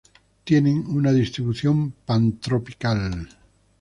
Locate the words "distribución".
1.11-1.91